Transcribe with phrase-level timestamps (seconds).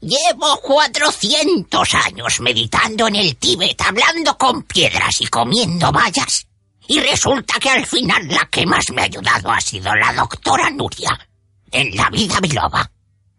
[0.00, 6.46] Llevo cuatrocientos años meditando en el Tíbet, hablando con piedras y comiendo vallas.
[6.86, 10.70] Y resulta que al final la que más me ha ayudado ha sido la doctora
[10.70, 11.18] Nuria.
[11.70, 12.90] En la vida biloba.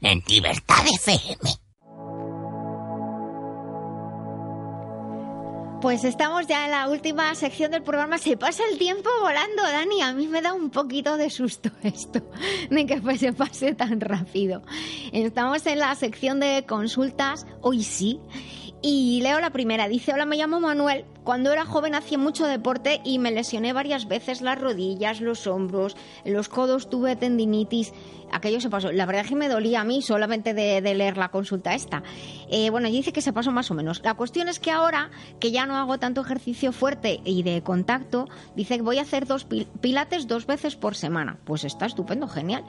[0.00, 1.61] En Libertad FM.
[5.82, 8.16] Pues estamos ya en la última sección del programa.
[8.16, 10.00] Se pasa el tiempo volando, Dani.
[10.00, 12.22] A mí me da un poquito de susto esto,
[12.70, 14.62] de que pues se pase tan rápido.
[15.12, 18.20] Estamos en la sección de consultas, hoy sí.
[18.84, 19.86] Y leo la primera.
[19.86, 21.04] Dice, hola, me llamo Manuel.
[21.22, 25.96] Cuando era joven hacía mucho deporte y me lesioné varias veces las rodillas, los hombros,
[26.24, 27.92] los codos, tuve tendinitis.
[28.32, 28.90] Aquello se pasó.
[28.90, 32.02] La verdad es que me dolía a mí solamente de, leer la consulta esta.
[32.50, 34.00] Eh, bueno, dice que se pasó más o menos.
[34.02, 38.28] La cuestión es que ahora que ya no hago tanto ejercicio fuerte y de contacto,
[38.56, 39.46] dice que voy a hacer dos
[39.80, 41.38] pilates dos veces por semana.
[41.44, 42.64] Pues está estupendo, genial.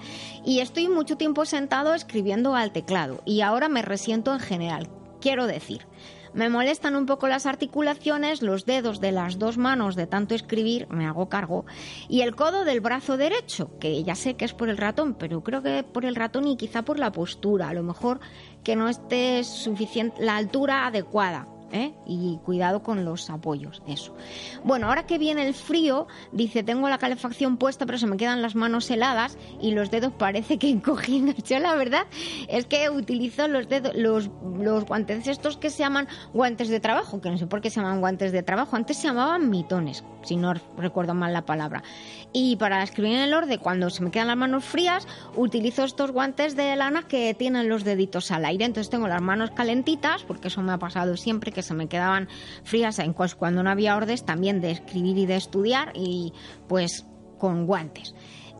[0.46, 5.03] Y estoy mucho tiempo sentado escribiendo al teclado y ahora me resiento en general.
[5.24, 5.88] Quiero decir,
[6.34, 10.86] me molestan un poco las articulaciones, los dedos de las dos manos de tanto escribir,
[10.90, 11.66] me hago cargo,
[12.10, 15.42] y el codo del brazo derecho, que ya sé que es por el ratón, pero
[15.42, 18.20] creo que por el ratón y quizá por la postura, a lo mejor
[18.66, 21.48] que no esté suficiente la altura adecuada.
[21.74, 21.94] ¿Eh?
[22.06, 24.16] y cuidado con los apoyos, eso.
[24.64, 28.42] Bueno, ahora que viene el frío, dice, tengo la calefacción puesta, pero se me quedan
[28.42, 31.34] las manos heladas y los dedos parece que encogiendo.
[31.46, 32.06] Yo la verdad
[32.48, 37.20] es que utilizo los dedos, los, los guantes estos que se llaman guantes de trabajo,
[37.20, 40.36] que no sé por qué se llaman guantes de trabajo, antes se llamaban mitones, si
[40.36, 41.84] no recuerdo mal la palabra.
[42.32, 46.12] Y para escribir en el orden, cuando se me quedan las manos frías, utilizo estos
[46.12, 48.66] guantes de lana que tienen los deditos al aire.
[48.66, 52.28] Entonces tengo las manos calentitas, porque eso me ha pasado siempre, que se me quedaban
[52.64, 53.00] frías
[53.36, 56.34] cuando no había órdenes también de escribir y de estudiar, y
[56.68, 57.06] pues
[57.38, 58.14] con guantes.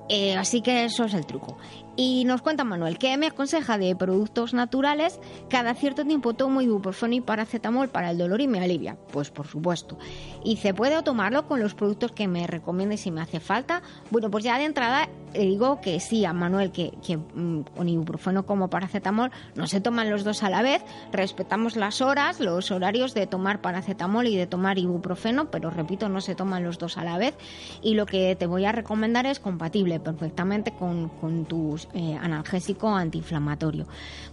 [0.10, 1.58] Eh, así que eso es el truco.
[1.96, 5.20] Y nos cuenta Manuel, ¿qué me aconseja de productos naturales?
[5.48, 8.98] Cada cierto tiempo tomo ibuprofeno y paracetamol para el dolor y me alivia.
[9.12, 10.00] Pues por supuesto.
[10.44, 13.84] ¿Y se puede tomarlo con los productos que me recomiende si me hace falta?
[14.10, 17.88] Bueno, pues ya de entrada le digo que sí a Manuel, que, que mm, con
[17.88, 20.84] ibuprofeno como paracetamol no se toman los dos a la vez.
[21.12, 26.22] Respetamos las horas, los horarios de tomar paracetamol y de tomar ibuprofeno, pero repito, no
[26.22, 27.36] se toman los dos a la vez.
[27.84, 33.86] Y lo que te voy a recomendar es compatible perfectamente con tus eh, analgésico antiinflamatorio.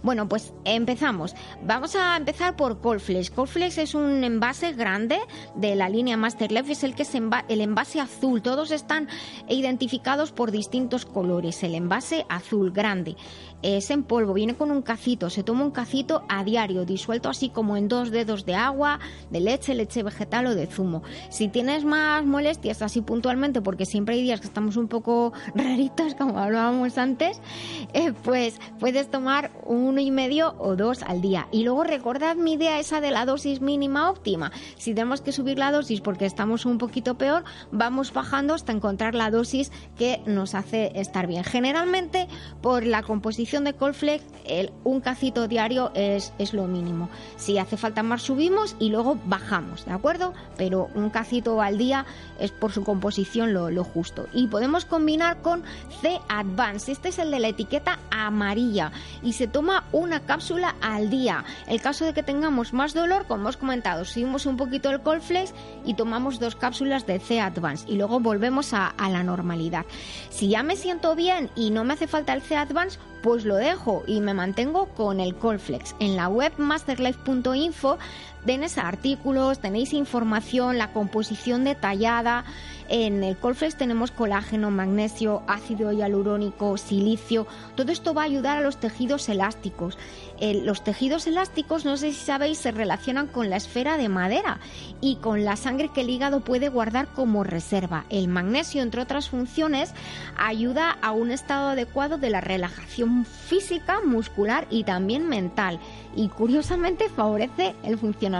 [0.03, 1.35] Bueno, pues empezamos.
[1.63, 3.31] Vamos a empezar por Colflex.
[3.31, 5.19] Colflex es un envase grande
[5.55, 8.41] de la línea Masterlife, es el que es el envase azul.
[8.41, 9.07] Todos están
[9.47, 11.63] identificados por distintos colores.
[11.63, 13.15] El envase azul grande
[13.61, 17.49] es en polvo, viene con un cacito, se toma un cacito a diario, disuelto así
[17.49, 21.03] como en dos dedos de agua, de leche, leche vegetal o de zumo.
[21.29, 26.15] Si tienes más molestias así puntualmente, porque siempre hay días que estamos un poco raritos,
[26.15, 27.40] como hablábamos antes,
[27.93, 31.47] eh, pues puedes tomar uno y medio o dos al día.
[31.51, 34.51] Y luego recordad mi idea esa de la dosis mínima óptima.
[34.77, 39.15] Si tenemos que subir la dosis porque estamos un poquito peor, vamos bajando hasta encontrar
[39.15, 41.43] la dosis que nos hace estar bien.
[41.43, 42.27] Generalmente,
[42.61, 47.09] por la composición de Colflex, el, un cacito diario es, es lo mínimo.
[47.37, 50.33] Si hace falta más, subimos y luego bajamos, ¿de acuerdo?
[50.57, 52.05] Pero un cacito al día
[52.39, 54.27] es por su composición lo, lo justo.
[54.33, 55.63] Y podemos combinar con
[56.01, 56.91] C Advance.
[56.91, 58.91] Este es el de la etiqueta amarilla
[59.23, 61.43] y se toma una cápsula al día.
[61.67, 65.53] El caso de que tengamos más dolor, como hemos comentado, subimos un poquito el Colflex
[65.85, 69.85] y tomamos dos cápsulas de C Advance y luego volvemos a, la normalidad.
[70.29, 73.55] Si ya me siento bien y no me hace falta el C Advance, pues lo
[73.55, 75.95] dejo y me mantengo con el Colflex.
[75.99, 77.97] En la web masterlife.info
[78.45, 82.45] tenéis artículos, tenéis información, la composición detallada.
[82.89, 87.47] En el Colflex tenemos colágeno, magnesio, ácido hialurónico, silicio.
[87.75, 89.97] Todo esto va a ayudar a los tejidos elásticos.
[90.41, 94.59] los tejidos elásticos, no sé si sabéis, se relacionan con la esfera de madera
[94.99, 98.05] y con la sangre que el hígado puede guardar como reserva.
[98.09, 99.93] El magnesio, entre otras funciones,
[100.37, 105.79] ayuda a un estado adecuado de la relajación física, muscular y también mental.
[106.15, 108.30] Y curiosamente favorece el funcionamiento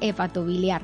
[0.00, 0.82] hepatobiliar.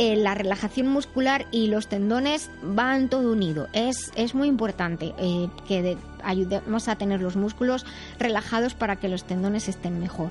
[0.00, 3.66] Eh, la relajación muscular y los tendones van todo unido.
[3.72, 7.84] Es, es muy importante eh, que ayudemos a tener los músculos
[8.16, 10.30] relajados para que los tendones estén mejor.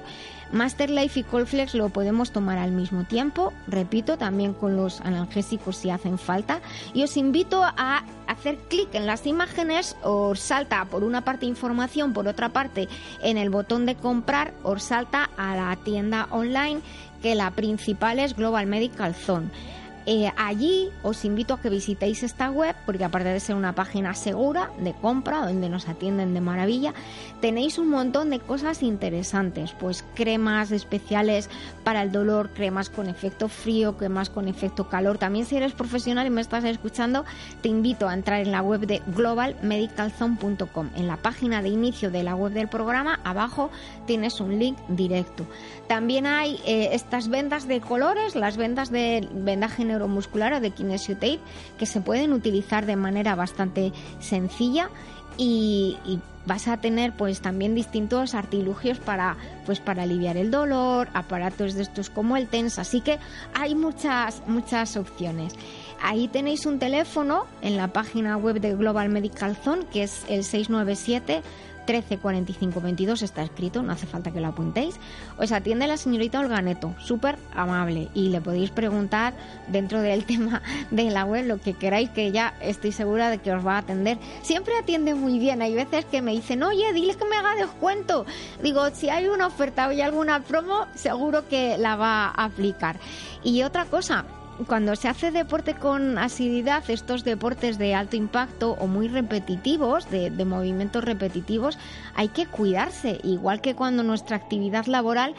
[0.53, 5.75] Master Life y Colflex lo podemos tomar al mismo tiempo, repito, también con los analgésicos
[5.75, 6.61] si hacen falta.
[6.93, 12.13] Y os invito a hacer clic en las imágenes, os salta por una parte información,
[12.13, 12.87] por otra parte
[13.21, 16.79] en el botón de comprar, os salta a la tienda online
[17.21, 19.49] que la principal es Global Medical Zone.
[20.09, 24.13] Eh, allí os invito a que visitéis esta web porque aparte de ser una página
[24.13, 26.93] segura de compra donde nos atienden de maravilla,
[27.41, 31.49] tenéis un montón de cosas interesantes, pues cremas especiales
[31.83, 35.17] para el dolor, cremas con efecto frío, cremas con efecto calor.
[35.17, 37.25] También si eres profesional y me estás escuchando,
[37.61, 40.89] te invito a entrar en la web de globalmedicalzone.com.
[40.95, 43.71] En la página de inicio de la web del programa, abajo
[44.05, 45.45] tienes un link directo.
[45.89, 51.15] También hay eh, estas vendas de colores, las vendas de vendaje neuromuscular o de kinesio
[51.15, 51.39] tape,
[51.77, 54.89] que se pueden utilizar de manera bastante sencilla
[55.37, 55.97] y,
[56.45, 59.35] vas a tener pues también distintos artilugios para
[59.65, 63.19] pues para aliviar el dolor, aparatos de estos como el TENS, así que
[63.53, 65.53] hay muchas muchas opciones.
[66.01, 70.45] Ahí tenéis un teléfono en la página web de Global Medical Zone que es el
[70.45, 71.41] 697
[71.87, 74.99] 13 45 22 está escrito, no hace falta que lo apuntéis.
[75.39, 79.33] Os atiende la señorita Olganeto, súper amable y le podéis preguntar
[79.67, 80.61] dentro del tema
[80.91, 83.79] de la web lo que queráis que ya estoy segura de que os va a
[83.79, 84.19] atender.
[84.43, 88.25] Siempre atiende muy bien, hay veces que me dicen, oye, dile que me haga descuento.
[88.61, 92.99] Digo, si hay una oferta o hay alguna promo, seguro que la va a aplicar.
[93.43, 94.25] Y otra cosa,
[94.65, 100.31] cuando se hace deporte con asiduidad, estos deportes de alto impacto o muy repetitivos, de,
[100.45, 101.77] movimientos repetitivos,
[102.15, 105.35] hay que cuidarse, igual que cuando nuestra actividad laboral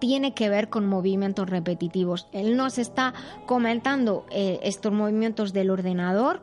[0.00, 2.28] tiene que ver con movimientos repetitivos.
[2.32, 3.14] Él nos está
[3.46, 6.42] comentando eh, estos movimientos del ordenador,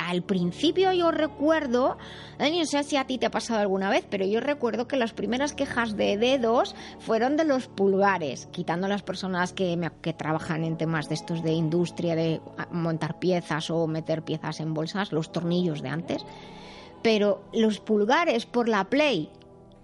[0.00, 1.98] al principio yo recuerdo,
[2.38, 5.12] no sé si a ti te ha pasado alguna vez, pero yo recuerdo que las
[5.12, 10.76] primeras quejas de dedos fueron de los pulgares, quitando las personas que, que trabajan en
[10.76, 15.82] temas de estos de industria, de montar piezas o meter piezas en bolsas, los tornillos
[15.82, 16.24] de antes.
[17.02, 19.30] Pero los pulgares por la Play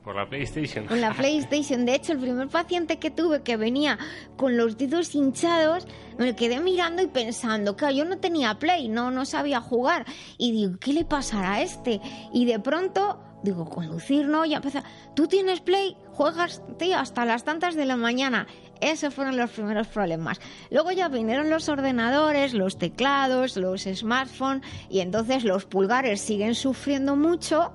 [0.06, 0.86] por la PlayStation.
[0.86, 1.84] Con la PlayStation.
[1.84, 3.98] De hecho, el primer paciente que tuve que venía
[4.36, 5.84] con los dedos hinchados,
[6.16, 10.06] me quedé mirando y pensando, que yo no tenía Play, no, no sabía jugar.
[10.38, 12.00] Y digo, ¿qué le pasará a este?
[12.32, 14.78] Y de pronto, digo, conducir no, ya empezó.
[15.16, 15.96] ¿Tú tienes Play?
[16.12, 18.46] Juegas, tío, hasta las tantas de la mañana.
[18.80, 20.38] Esos fueron los primeros problemas.
[20.70, 27.16] Luego ya vinieron los ordenadores, los teclados, los smartphones y entonces los pulgares siguen sufriendo
[27.16, 27.72] mucho,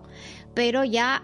[0.54, 1.24] pero ya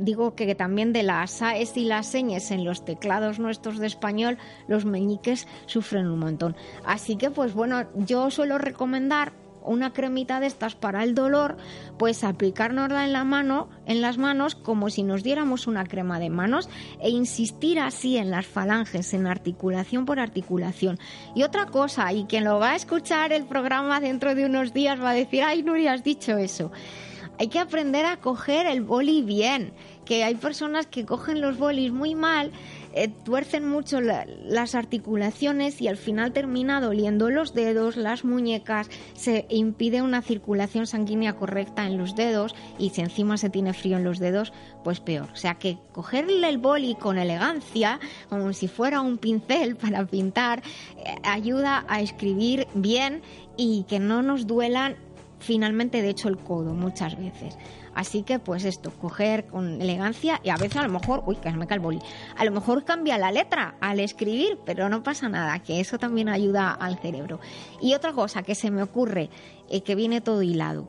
[0.00, 4.38] digo que también de las AES y las señas en los teclados nuestros de español,
[4.68, 6.56] los meñiques sufren un montón.
[6.84, 9.32] Así que, pues bueno, yo suelo recomendar
[9.64, 11.56] una cremita de estas para el dolor,
[11.98, 16.30] pues aplicárnosla en la mano, en las manos, como si nos diéramos una crema de
[16.30, 16.68] manos,
[17.00, 20.98] e insistir así en las falanges, en articulación por articulación.
[21.34, 25.00] Y otra cosa, y quien lo va a escuchar el programa dentro de unos días
[25.00, 26.72] va a decir, ay, Nuria, has dicho eso.
[27.38, 29.72] Hay que aprender a coger el boli bien,
[30.04, 32.52] que hay personas que cogen los bolis muy mal,
[32.94, 39.46] eh, tuercen mucho las articulaciones y al final termina doliendo los dedos, las muñecas, se
[39.48, 44.04] impide una circulación sanguínea correcta en los dedos y si encima se tiene frío en
[44.04, 44.52] los dedos,
[44.84, 45.28] pues peor.
[45.32, 47.98] O sea que cogerle el boli con elegancia,
[48.28, 50.62] como si fuera un pincel para pintar,
[50.98, 53.22] eh, ayuda a escribir bien
[53.56, 54.96] y que no nos duelan
[55.42, 57.58] finalmente de hecho el codo muchas veces.
[57.94, 61.50] Así que pues esto, coger con elegancia y a veces a lo mejor, uy, que
[61.50, 61.98] se me cae el boli,
[62.36, 66.28] a lo mejor cambia la letra al escribir, pero no pasa nada, que eso también
[66.28, 67.40] ayuda al cerebro.
[67.80, 69.28] Y otra cosa que se me ocurre,
[69.68, 70.88] eh, que viene todo hilado.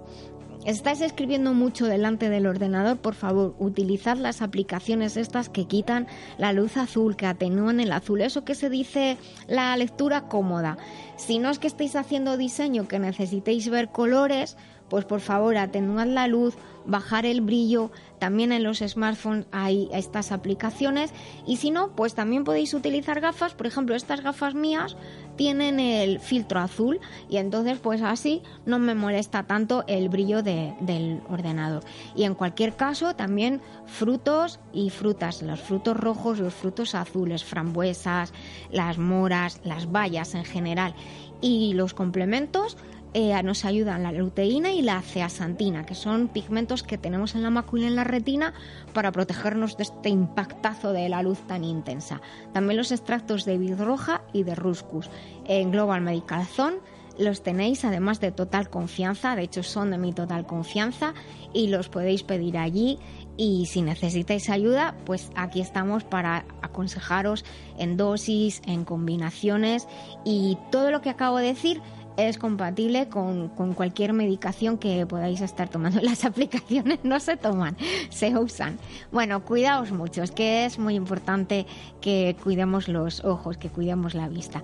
[0.65, 6.07] Estás escribiendo mucho delante del ordenador, por favor, utilizad las aplicaciones estas que quitan
[6.37, 10.77] la luz azul, que atenúan el azul, eso que se dice la lectura cómoda.
[11.17, 14.55] Si no es que estéis haciendo diseño que necesitéis ver colores,
[14.87, 20.31] pues por favor atenuad la luz, bajar el brillo, también en los smartphones hay estas
[20.31, 21.11] aplicaciones.
[21.45, 24.95] Y si no, pues también podéis utilizar gafas, por ejemplo, estas gafas mías
[25.35, 26.99] tienen el filtro azul
[27.29, 31.83] y entonces pues así no me molesta tanto el brillo del ordenador.
[32.15, 38.33] Y en cualquier caso también frutos y frutas, los frutos rojos, los frutos azules, frambuesas,
[38.71, 40.93] las moras, las bayas en general
[41.41, 42.77] y los complementos
[43.13, 47.49] eh, nos ayudan la luteína y la ceasantina, que son pigmentos que tenemos en la
[47.49, 48.53] mácula y en la retina
[48.93, 52.21] para protegernos de este impactazo de la luz tan intensa.
[52.53, 55.09] También los extractos de vid roja y de ruscus.
[55.45, 56.77] En Global Medical Zone
[57.17, 61.13] los tenéis además de total confianza, de hecho son de mi total confianza
[61.53, 62.97] y los podéis pedir allí
[63.37, 67.45] y si necesitáis ayuda, pues aquí estamos para aconsejaros
[67.77, 69.87] en dosis, en combinaciones
[70.23, 71.81] y todo lo que acabo de decir
[72.17, 75.99] es compatible con, cualquier medicación que podáis estar tomando.
[76.01, 77.77] Las aplicaciones no se toman,
[78.09, 78.77] se usan.
[79.11, 81.65] Bueno, cuidaos mucho, es que es muy importante
[82.01, 84.61] que cuidemos los ojos, que cuidemos la vista.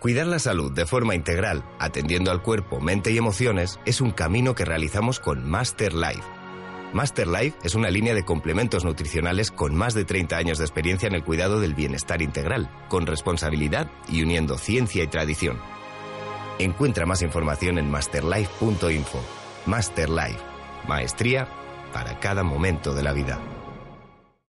[0.00, 4.54] Cuidar la salud de forma integral, atendiendo al cuerpo, mente y emociones, es un camino
[4.54, 6.22] que realizamos con Master Life.
[6.94, 11.06] Master Life es una línea de complementos nutricionales con más de 30 años de experiencia
[11.06, 15.58] en el cuidado del bienestar integral, con responsabilidad y uniendo ciencia y tradición.
[16.60, 19.18] Encuentra más información en masterlife.info.
[19.64, 20.40] Master Life,
[20.86, 21.48] maestría
[21.90, 23.38] para cada momento de la vida.